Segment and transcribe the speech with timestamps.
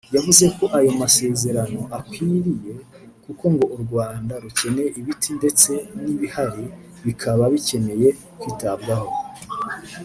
[0.15, 2.73] yavuze ko ayo masezerano akwiriye
[3.23, 5.71] kuko ngo u Rwanda rukeneye ibiti ndetse
[6.03, 6.65] n’ibihari
[7.05, 8.07] bikaba bikeneye
[8.39, 9.09] kwitabwaho